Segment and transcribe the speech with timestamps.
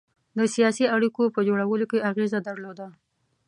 [0.37, 2.87] د سیاسي اړېکو په جوړولو کې اغېزه درلوده.